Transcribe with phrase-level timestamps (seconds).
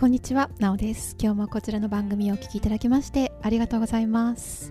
[0.00, 1.16] こんにちは、なおです。
[1.20, 4.70] 今日もこちらの番組をお聞きいただきましてありがとうございます。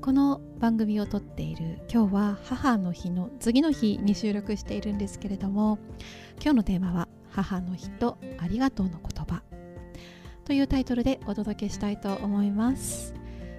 [0.00, 5.78] この番組を撮っている今日は母の日の次の日に収録しているんですけれども
[6.40, 9.42] 今日のテーマは母の日とありがとうの言葉。
[10.46, 13.12] というタイトルでお届けしたいと思います。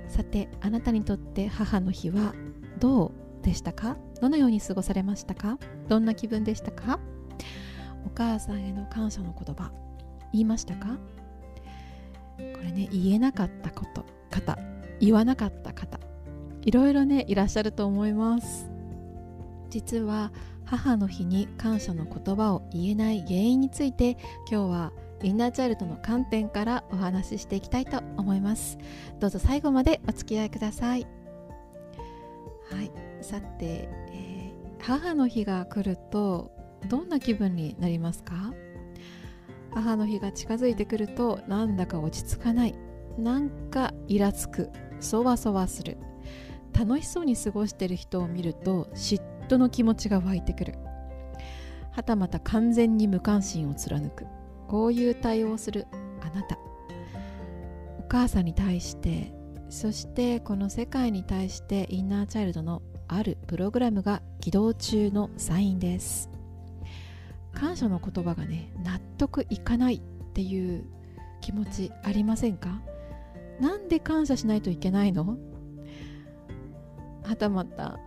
[0.07, 2.33] さてあなたにとって母の日は
[2.79, 3.11] ど
[3.43, 3.97] うでしたか？
[4.19, 5.59] どのように過ごされましたか？
[5.89, 6.99] どんな気分でしたか？
[8.07, 9.71] お母さんへの感謝の言葉。
[10.35, 10.97] 言いましたか？
[12.37, 14.57] これね言えなかったこと方
[14.99, 15.99] 言わなかった方
[16.61, 18.69] いろいろねいらっしゃると思います。
[19.69, 20.31] 実は
[20.65, 24.17] 母の日に感謝の言葉を言えない原因について
[24.51, 24.91] 今日は
[25.23, 28.77] インナーチャイルドの観点からお話ししていきたいと思います。
[29.19, 31.07] どうぞ最後までお付き合いください。
[32.71, 32.91] はい。
[33.21, 36.51] さて、えー、母の日が来ると
[36.89, 38.53] どんな気分になりますか？
[39.75, 42.75] 母の日が近づいてくるとなんだか落ち着かない。
[43.17, 44.71] なんかイラつく。
[45.01, 45.97] そわそわする。
[46.73, 50.75] 楽しそうに過ごしてる人を見ると嫉妬の気持ちが湧いてくる。
[51.91, 54.25] はたまた完全に無関心を貫く。
[54.67, 55.87] こういう対応をする。
[56.21, 56.57] あなた。
[57.99, 59.33] お母さんに対して
[59.69, 66.34] そしてこの世界に対してインナーチャイルドのあるプログラムが起動中のサインです。
[67.55, 69.99] 感謝の言葉がね納得いかないっ
[70.33, 70.85] ていう
[71.41, 72.81] 気持ちありませんか？
[73.59, 75.37] なんで感謝しないといけないの？
[77.23, 77.99] はたまた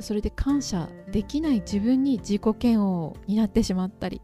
[0.00, 4.20] それで感謝できない自分に自己嫌悪になってしまったり。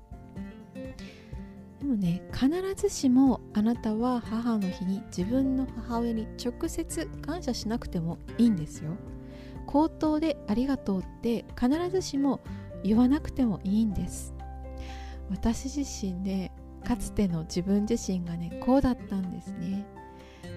[1.81, 8.93] でもね必ずしもあなたは母の日に自分の母親に直接感謝しなくてもいいんですよ。
[9.67, 12.41] 口頭でありがとうって必ずしも
[12.83, 14.34] 言わなくてもいいんです。
[15.31, 16.53] 私自身で
[16.85, 19.87] かつての自分自身がねこうだったんですね。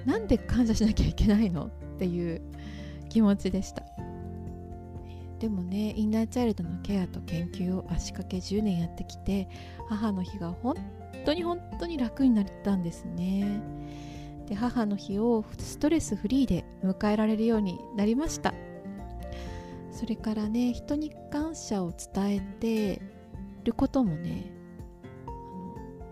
[0.05, 1.65] なんで感謝しなきゃいけないの？
[1.65, 2.41] っていう
[3.09, 3.83] 気持ちでした。
[5.39, 9.47] でもねインナーチャイルドのケアと研究を足掛け10年やってきて
[9.87, 10.75] 母の日が本
[11.25, 13.61] 当に本当に楽になったんですね。
[14.47, 18.53] で母の日をストレスフリーで迎えられるようになりました。
[19.91, 23.01] それからね人に感謝を伝えて
[23.63, 24.51] ることもね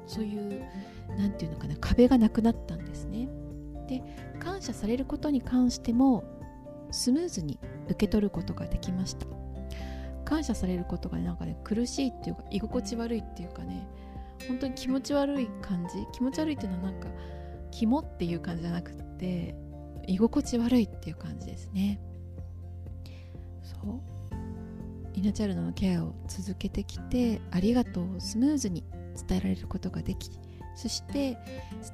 [0.08, 0.64] そういう
[1.18, 3.28] 何て言うのかな壁がなくなったんですね。
[3.88, 4.02] で
[4.40, 6.24] 感謝されることに関しても
[6.92, 9.26] スムーズに受け取ることができました。
[10.26, 13.88] 感謝されることがなんかね苦しいっていうか居心地悪いっていうかね
[14.48, 17.08] 本当に気持ち悪い感じ気持ち悪いっていうのはなんか
[17.72, 19.56] 肝っていう感じじゃなくって
[20.08, 22.00] 居心地悪いっていう感じですね。
[23.64, 24.16] そう。
[25.14, 28.84] イナチャルドのケアを続けてきてありがとうをスムーズに
[29.16, 30.30] 伝えられることができ
[30.76, 31.38] そして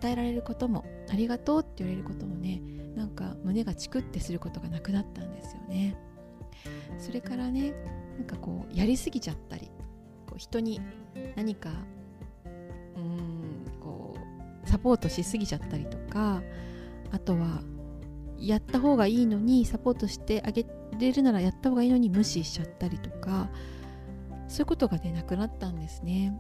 [0.02, 2.62] 伝えられることもありがとうって言われることもね
[2.96, 5.96] なんか胸がチクってすることがなくなったんですよね。
[6.98, 7.74] それからね
[8.18, 9.72] なんかこうやりすぎちゃったり
[10.28, 10.82] こう人に
[11.36, 11.70] 何か
[12.96, 14.16] うんこ
[14.66, 16.44] うサポートしすぎちゃったりとか
[17.12, 17.62] あとは
[18.38, 20.66] やった方がいいのにサポートしてあげ
[21.00, 23.50] れるならやった方がいいのに無視しちゃったりとか
[24.48, 26.34] そういうことがねなくなったんですね。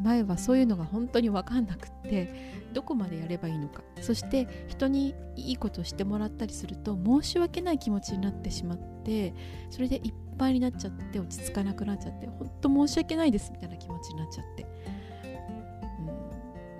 [0.00, 3.82] 前はそういうのが本当に分かんなくってどこまでやればいいのか。
[4.00, 9.34] そして人にいいことをしてもらったりすると申し訳ない気持ちになってしまって
[9.70, 14.66] それでいっぱいになっちゃって落ち着かなくなっちゃって本当申し訳ないですみたいな気持ちになっちゃって、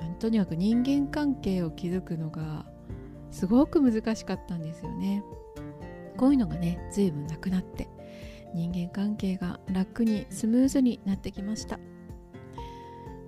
[0.02, 2.66] うん、とにかく人間関係を築くのが
[3.30, 5.22] すごく難しかったんですよね。
[6.16, 7.88] こういうのがね随分なくなって
[8.54, 11.80] 人間関係が楽にスムーズになってきました。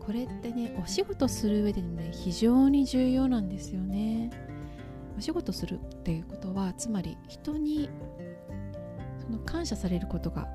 [0.06, 4.30] これってねお仕事する上でね非常に重要なんですよね。
[5.18, 7.90] お仕事するっていうことはつまり人に
[9.18, 10.46] その感謝されることが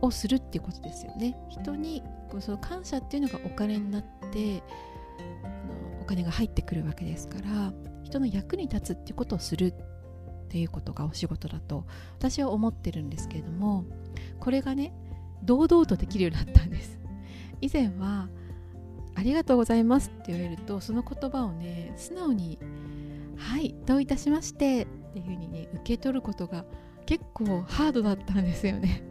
[0.00, 1.36] をするっていうことですよね。
[1.48, 2.04] 人に
[2.38, 4.62] その感謝っていうのがお金になって
[6.00, 7.72] お金が入ってくるわけですから
[8.04, 11.84] 人の役に立つっていうことをするっていうことがお仕事だと
[12.16, 13.84] 私は思ってるんですけれども
[14.38, 14.92] これがね
[15.42, 16.96] 堂々とできるようになったんです。
[17.60, 18.28] 以前は
[19.18, 22.56] ありがとうございますって言われるとその言葉をね素直に
[23.36, 26.64] はいどういたしましてっていうふうにね受け取ることが
[27.04, 29.02] 結構ハードだったんですよね。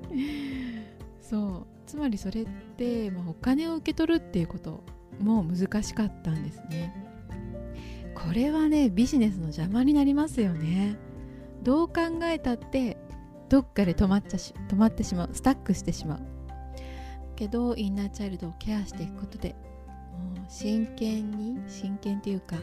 [1.19, 4.83] そうつまりそれって、まあ、お金を受け取るっていうこと
[5.19, 6.93] も難しかったんですね。
[8.15, 10.95] これはねビジネスの邪魔になりますよね。
[11.63, 11.93] どう考
[12.23, 12.97] えたって
[13.49, 16.19] どっかで止まっちゃし止まってしまうスタックしてしまう。
[17.35, 19.55] けどインナーチャイルドをケアしていくことで
[20.47, 22.55] 真剣に真剣っていうか、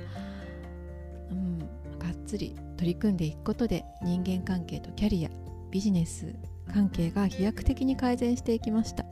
[1.30, 1.64] うん、が
[2.10, 5.30] っつり取り組んでいくことで人間関係とキャリア
[5.70, 6.34] ビジネス
[6.72, 9.04] 関係が飛躍的に改善していきました。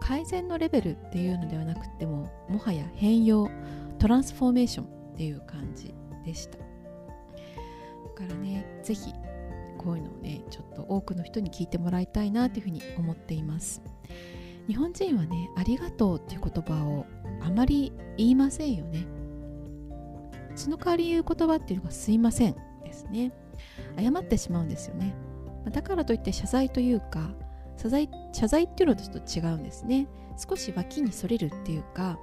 [0.00, 3.50] 改善のレベルっていうのではなくてももはや変容
[3.98, 5.94] トランスフォーメーションっていう感じ
[6.24, 6.58] でした。
[6.58, 6.64] だ
[8.14, 9.12] からね是非
[9.76, 13.82] こういうのをねちょっと多くの人に聞いてもらいたいなというふうに思っています。
[14.66, 17.04] 日本人はねありがとうっていう言葉を
[17.44, 19.06] あまり言いませんよね。
[20.56, 23.32] その代わり言う言葉っていうのがすいませんですね。
[23.98, 25.14] 謝ってしまうんですよね。
[25.70, 27.34] だからといって謝罪というか
[27.76, 30.06] 謝罪謝罪っていうのとちょっと違うんですね。
[30.36, 32.18] 少し脇にそれるっていうか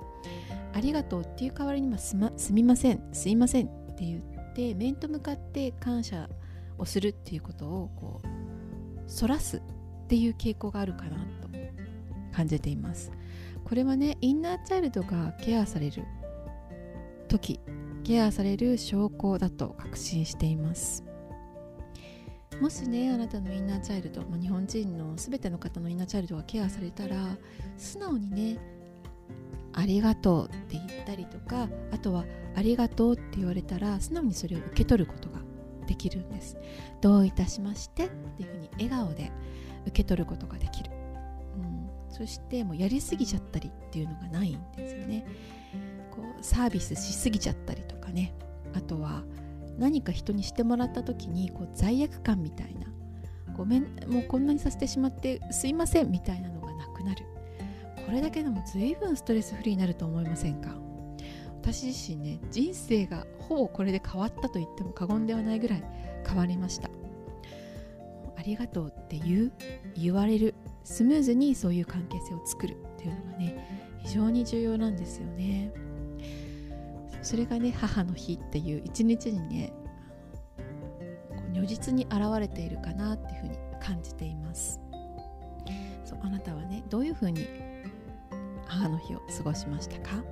[0.73, 6.29] ありがとうっていう代わりに、すますみませんすいませんって言って面と向かって感謝
[6.77, 8.27] をするっていうことをこう
[9.07, 9.61] そらすっ
[10.07, 11.49] ていう傾向があるかなと
[12.33, 13.11] 感じています。
[13.71, 16.03] これはねインナーチャイルドがケアされる
[17.29, 17.57] 時
[18.03, 21.05] ケアされる証拠だと確信しています。
[22.59, 27.15] もしねあなたのインナーチャイルド、ま、日本人の全ての方のインナーチャイルドがケアされたら
[27.77, 28.59] 素直にね
[29.71, 32.25] ありがとうって言ったりとかあとは
[32.57, 35.39] ありがとうって言われたら素直にそれを受け取ることが
[35.87, 36.57] できるんです。
[36.99, 39.31] どういたしましてっていうふうに笑顔で
[39.85, 40.91] 受け取ることができる、
[42.11, 45.25] そしてもうやりすぎちゃったりっていうのがないんですよね。
[46.11, 48.33] こうサービスしすぎちゃったりとかね。
[48.73, 49.23] あとは
[49.77, 52.87] 何か人にしてもらった時にこう罪悪感みたいな。
[53.55, 57.25] ごめんもうこんなにさせてしまってすいませんみたいなのがなくなる。
[58.05, 60.75] これだけでも随分ストレスフリーになると思いませんか？
[61.61, 65.83] 私自身ね人生がほぼこれで変わったと言っても過言ではないぐらい
[66.27, 66.89] 変わりました。
[68.37, 69.51] ありがとうって言う
[69.95, 75.71] 言われるスムーズにそういう関係性を作るっていうのがね非常に重要なんですよね。
[77.21, 79.73] それがね母の日っていう一日にね
[81.53, 84.79] 如実に現れているかなっていうふうに感じています。
[86.03, 87.47] そうあなたはねどういうふうに
[88.65, 90.23] 母の日を過ごしましたか？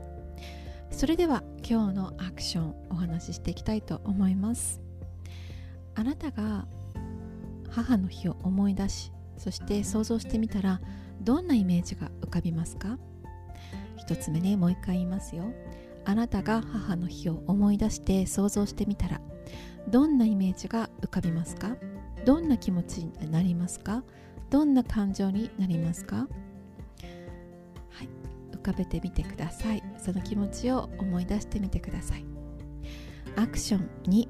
[0.92, 4.82] それでは今日のアクションお話ししていきたいと思います。
[5.96, 6.66] あなたが
[7.70, 10.80] 母の日を思い出しそして想像してみたら
[11.22, 13.00] どんなイメージが浮かびますか？
[13.98, 15.52] 一つ目ねもう一回言いますよ。
[16.06, 19.22] あなたが母の日を思い出して想像してみたら
[19.88, 21.76] どんなイメージが浮かびますか？
[22.26, 24.04] どんな気持ちになりますか？
[24.50, 26.16] どんな感情になりますか？
[26.18, 26.26] は
[28.04, 28.10] い
[28.52, 29.84] 浮かべてみてください。
[29.98, 32.26] その気持ちを思い出してみてください。
[33.36, 34.28] アクション2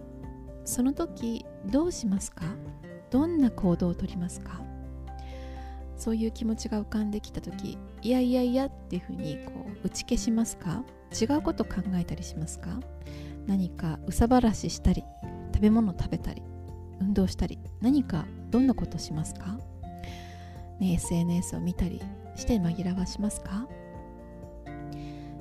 [0.66, 2.46] その時どうしますか？
[3.10, 4.62] どんな行動をとりますか？
[6.00, 9.52] そういう気持ちが浮かんできた時いやいやいやっていうふうにこ
[9.84, 10.84] う打ち消しますか？
[11.20, 12.80] 違うこと考えたりしますか？
[13.46, 15.04] 何か憂さ晴らししたり
[15.54, 16.42] 食べ物食べたり
[17.02, 19.60] 運動したり何かどんなことしますか、
[20.80, 22.02] ね、SNS を見たり
[22.36, 23.68] して紛らわしますか？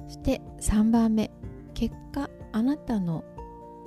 [0.08, 1.31] そして3番目
[1.75, 3.25] 結果あなたの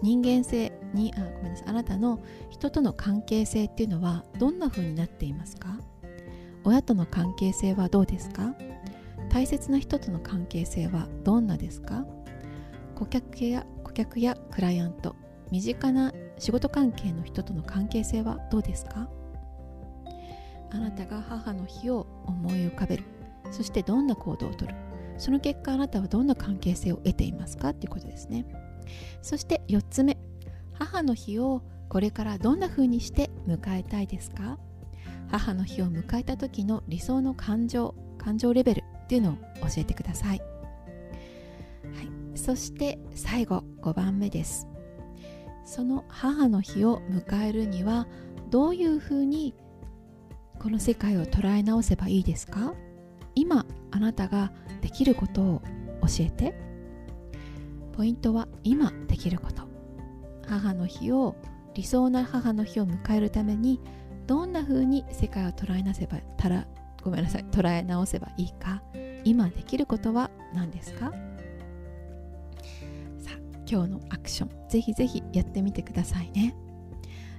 [0.02, 2.20] 人間性にあごめんなさいあなたの
[2.50, 5.80] 人との関係性っていうのはどんな風になっていますか？
[6.64, 8.54] 親との関係性はどうですか？
[9.30, 12.06] 大切な人との関係性はどんなですか？
[12.96, 15.16] 顧客や顧客やクライアント
[15.52, 19.10] 身近な仕事関係の人との関係性はどうですか？
[20.72, 23.04] あなたが母の日を思い浮かべる。
[23.52, 24.76] そしてどんな行動をとる。
[25.18, 27.70] その結果あなたはどんな関係性を得ていますか？
[27.70, 28.46] っていうことですね。
[29.22, 30.18] そして4つ目。
[30.74, 34.58] 母の日をこれからどんな風にして迎えたいですか？
[35.32, 40.44] 母の日を迎えた時の理想の感情感情レベルっていうのを教えてください、は
[42.04, 44.68] い、そして最後5番目です。
[45.66, 48.08] その母の日を迎えるには
[48.50, 49.56] どういうふうに
[50.60, 52.74] この世界を捉え直せばいいですか？
[53.34, 55.62] 今あなたができることを
[56.02, 56.54] 教えて。
[57.94, 59.64] ポイントは今できること。
[60.48, 61.36] 母の日を
[61.74, 63.80] 理想な母の日を迎えるために
[64.28, 66.68] どんな風に世界を捉えなせばたら
[67.04, 68.82] ごめんなさい捉え直せばいいか
[69.24, 71.12] 今できることは何ですか？
[73.20, 73.38] さあ
[73.68, 76.56] 今日のアクションぜひぜひやってみてくださいね。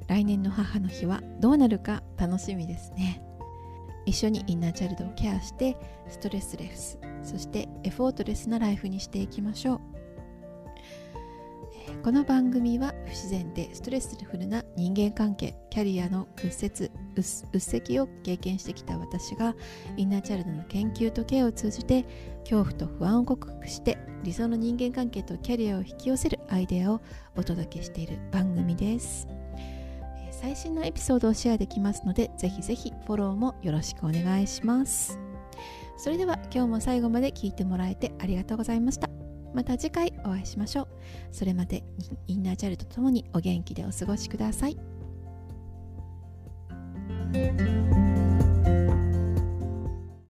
[0.08, 3.22] 来年の母の日はどうなるか楽しみですね。
[4.04, 5.76] 一緒にインナーチャイルドをケアして
[6.08, 9.80] ストレスレスそしてエフォートレスなライフにしていきましょう、
[12.02, 19.54] この番組は不自然でストレスフルな人間関係キャリアの屈折うっせきを経験してきた私が
[19.96, 22.04] インナーチャイルドの研究とケアを通じて
[22.40, 27.00] 恐怖と不安を克服して理想の人間関係とキャリアを引き寄せるアイデアを
[27.36, 29.28] お届けしている番組です。
[30.30, 35.18] 最新のエピソードをシェアできますのでぜひぜひフォローもよろしくお願いします。
[35.96, 39.11] それでは今日も最後まで聞いてもらえてありがとうございました。
[39.54, 40.88] また次回お会いしましょう。
[41.30, 41.84] それまで
[42.26, 44.76] インナーチャイルドとともにお元気でお過ごしください。